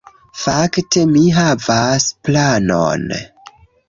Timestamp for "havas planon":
1.35-3.05